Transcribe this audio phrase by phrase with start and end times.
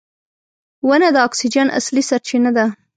[0.87, 2.65] •ونه د اکسیجن اصلي سرچینه ده.